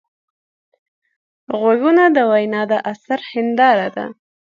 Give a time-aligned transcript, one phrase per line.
[1.59, 4.05] غوږونه د وینا د اثر هنداره ده